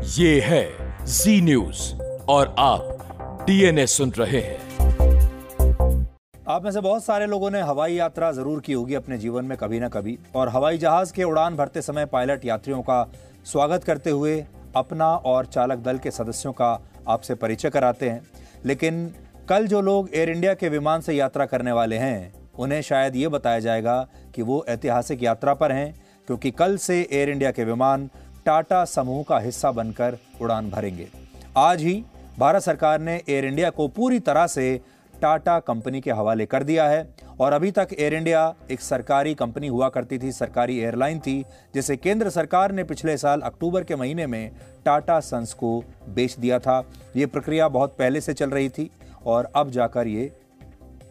[0.00, 1.94] ये है जी न्यूज़
[2.28, 4.58] और आप डीएनए सुन रहे हैं।
[6.48, 9.56] आप में से बहुत सारे लोगों ने हवाई यात्रा ज़रूर की होगी अपने जीवन में
[9.58, 13.02] कभी ना कभी। और हवाई जहाज़ के उड़ान भरते समय पायलट यात्रियों का
[13.44, 14.44] स्वागत करते हुए
[14.76, 16.72] अपना और चालक दल के सदस्यों का
[17.08, 18.22] आपसे परिचय कराते हैं।
[18.64, 19.14] लेकिन
[19.48, 23.28] कल जो लोग एयर इंडिया के विमान से यात्रा करने वाले हैं, उन्हें शायद ये
[23.28, 25.94] बताया जाएगा कि वो ऐतिहासिक यात्रा पर हैं,
[26.26, 28.10] क्योंकि कल से एयर इंडिया के विमान
[28.48, 31.06] टाटा समूह का हिस्सा बनकर उड़ान भरेंगे।
[31.56, 31.92] आज ही
[32.38, 34.80] भारत सरकार ने एयर इंडिया को पूरी तरह से
[35.14, 37.06] टाटा कंपनी के हवाले कर दिया है
[37.40, 41.96] और अभी तक एयर इंडिया एक सरकारी कंपनी हुआ करती थी, सरकारी एयरलाइन थी, जिसे
[41.96, 44.50] केंद्र सरकार ने पिछले साल अक्टूबर के महीने में
[44.84, 46.82] टाटा सन्स को बेच दिया था।
[47.16, 48.90] ये प्रक्रिया बहुत पहले से चल रही थी
[49.26, 50.30] और अब जाकर ये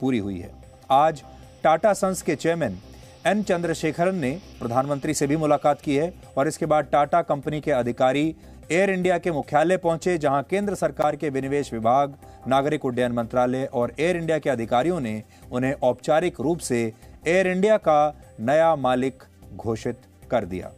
[0.00, 0.54] पूरी हुई है।
[0.92, 1.22] आज
[1.64, 2.78] टाटा सन्स के चेयरमैन
[3.26, 7.70] एन चंद्रशेखरन ने प्रधानमंत्री से भी मुलाकात की है और इसके बाद टाटा कंपनी के
[7.70, 8.34] अधिकारी
[8.72, 12.14] एयर इंडिया के मुख्यालय पहुँचे, जहाँ केंद्र सरकार के विनिवेश विभाग,
[12.48, 16.80] नागरिक उड्डयन मंत्रालय और एयर इंडिया के अधिकारियों ने उन्हें औपचारिक रूप से
[17.26, 19.22] एयर इंडिया का नया मालिक
[19.56, 20.70] घोषित कर दिया।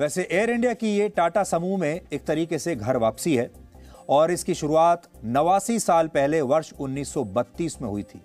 [0.00, 3.50] वैसे एयर इंडिया की ये टाटा समूह में एक तरीके से घर वापसी है
[4.08, 8.22] और इसकी शुरुआत नवासी साल पहले वर्ष 1932 में हुई थी।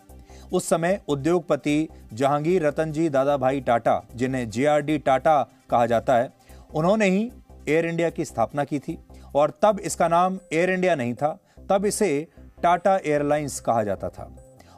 [0.51, 6.33] उस समय उद्योगपति जहांगीर रतन जी दादा भाई टाटा जिन्हें जेआरडी टाटा कहा जाता है,
[6.75, 7.31] उन्होंने ही
[7.69, 8.97] एयर इंडिया की स्थापना की थी।
[9.35, 11.37] और तब इसका नाम एयर इंडिया नहीं था,
[11.69, 12.27] तब इसे
[12.63, 14.29] टाटा एयरलाइंस कहा जाता था।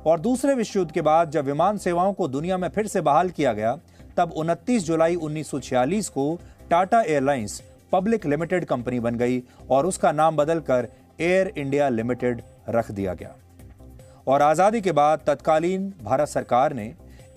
[0.06, 3.30] और दूसरे विश्व युद्ध के बाद जब विमान सेवाओं को दुनिया में फिर से बहाल
[3.30, 3.78] किया गया,
[4.18, 10.36] तब 29 जुलाई 1946 को Tata airlines public limited company बन गई और उसका नाम
[10.38, 10.88] बदलकर
[11.22, 13.36] एयर इंडिया लिमिटेड रख दिया गया।
[14.30, 16.84] और आज़ादी के बाद तत्कालीन भारत सरकार ने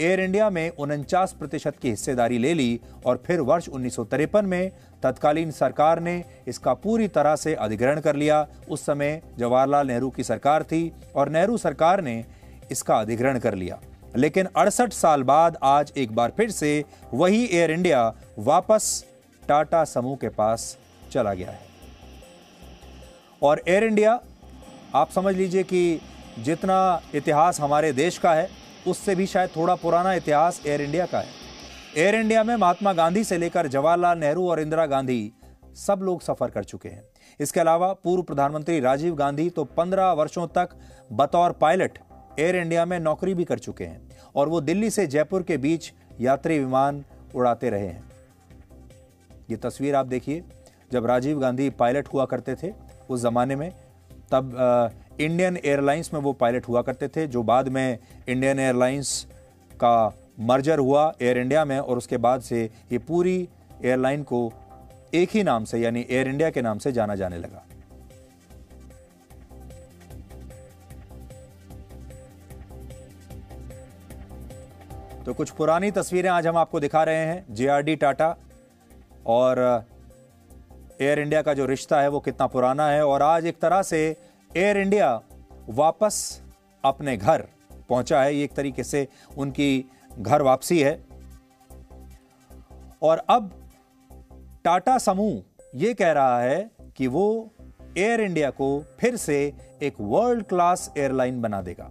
[0.01, 4.47] एयर इंडिया में उनचास प्रतिशत की हिस्सेदारी ले ली और फिर वर्ष उन्नीस सौ तिरपन
[4.47, 4.71] में
[5.03, 10.25] तत्कालीन सरकार ने इसका पूरी तरह से अधिग्रहण कर लिया। उस समय जवाहरलाल नेहरू की
[10.25, 12.25] सरकार थी और नेहरू सरकार ने
[12.71, 13.81] इसका अधिग्रहण कर लिया।
[14.17, 18.07] लेकिन अड़सठ साल बाद आज एक बार फिर से वही एयर इंडिया
[18.41, 19.05] वापस
[19.43, 20.77] टाटा समूह के पास
[21.13, 21.61] चला गया है।
[23.43, 24.21] और एयर इंडिया
[24.95, 26.01] आप समझ लीजिए कि
[26.39, 28.49] जितना इतिहास हमारे देश का है,
[28.87, 31.41] उससे भी शायद थोड़ा पुराना इतिहास एयर इंडिया का है।
[31.97, 35.33] एयर इंडिया में महात्मा गांधी से लेकर जवाहरलाल नेहरू और इंदिरा गांधी
[35.77, 37.03] सब लोग सफ़र कर चुके हैं।
[37.41, 40.77] इसके अलावा पूर्व प्रधानमंत्री राजीव गांधी तो पंद्रह वर्षों तक
[41.13, 41.99] बतौर पायलट
[42.39, 44.01] एयर इंडिया में नौकरी भी कर चुके हैं
[44.35, 47.05] और वो दिल्ली से जयपुर के बीच यात्री विमान
[47.35, 48.11] उड़ाते रहे हैं।
[49.51, 50.43] ये तस्वीर आप देखिए,
[50.93, 52.73] जब राजीव गांधी पायलट हुआ करते थे,
[53.11, 53.71] उस जमाने में,
[54.33, 54.53] तब
[55.21, 59.27] इंडियन एयरलाइंस में वो पायलट हुआ करते थे, जो बाद में इंडियन एयरलाइंस
[59.75, 62.63] का मर्जर हुआ एयर इंडिया में और उसके बाद से
[62.93, 63.49] ये पूरी
[63.85, 64.53] एयरलाइन को
[65.15, 67.65] एक ही नाम से, यानी एयर इंडिया के नाम से जाना जाने लगा।
[75.25, 78.37] तो कुछ पुरानी तस्वीरें आज हम आपको दिखा रहे हैं। जेआरडी, टाटा
[79.27, 79.85] और
[81.01, 84.17] एयर इंडिया का जो रिश्ता है वो कितना पुराना है और आज एक तरह से
[84.57, 85.21] एयर इंडिया
[85.69, 86.17] वापस
[86.85, 87.47] अपने घर
[87.89, 89.07] पहुँचा है। ये एक तरीके से
[89.39, 89.85] उनकी
[90.19, 90.93] घर वापसी है।
[93.03, 93.51] और अब
[94.65, 95.43] टाटा समूह
[95.75, 97.25] ये कह रहा है कि वो
[97.99, 98.69] एयर इंडिया को
[99.01, 99.41] फिर से
[99.83, 101.91] एक वर्ल्ड क्लास एयरलाइन बना देगा।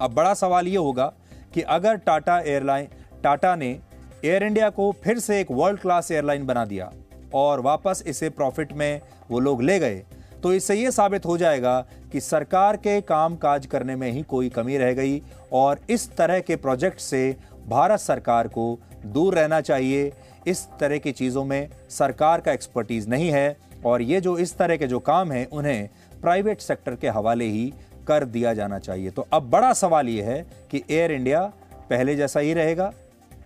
[0.00, 1.12] अब बड़ा सवाल ये होगा
[1.54, 2.88] कि अगर टाटा एयरलाइन
[3.22, 3.78] टाटा ने
[4.24, 6.92] एयर इंडिया को फिर से एक वर्ल्ड क्लास एयरलाइन बना दिया
[7.34, 9.00] और वापस इसे प्रॉफिट में
[9.30, 10.04] वो लोग ले गए
[10.44, 11.80] तो इससे यह साबित हो जाएगा
[12.12, 15.20] कि सरकार के काम काज करने में ही कोई कमी रह गई
[15.52, 17.36] और इस तरह के प्रोजेक्ट से
[17.68, 18.66] भारत सरकार को
[19.06, 20.12] दूर रहना चाहिए।
[20.46, 24.76] इस तरह की चीज़ों में सरकार का एक्सपर्टीज नहीं है और ये जो इस तरह
[24.76, 25.88] के जो काम हैं, उन्हें
[26.22, 27.72] प्राइवेट सेक्टर के हवाले ही
[28.08, 30.40] कर दिया जाना चाहिए। तो अब बड़ा सवाल ये है
[30.70, 31.42] कि एयर इंडिया
[31.90, 32.92] पहले जैसा ही रहेगा,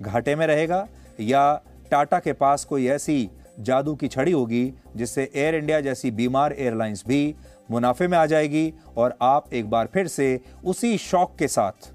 [0.03, 0.86] घाटे में रहेगा
[1.20, 3.28] या टाटा के पास कोई ऐसी
[3.59, 7.34] जादू की छड़ी होगी, जिससे एयर इंडिया जैसी बीमार एयरलाइंस भी
[7.71, 11.93] मुनाफे में आ जाएगी और आप एक बार फिर से उसी शौक के साथ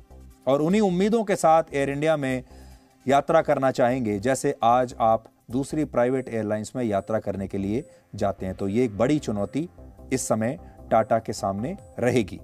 [0.47, 2.43] और उन्हीं उम्मीदों के साथ एयर इंडिया में
[3.05, 7.83] यात्रा करना चाहेंगे, जैसे आज आप दूसरी प्राइवेट एयरलाइंस में यात्रा करने के लिए
[8.15, 9.67] जाते हैं। तो ये एक बड़ी चुनौती
[10.13, 10.57] इस समय
[10.91, 12.39] टाटा के सामने रहेगी।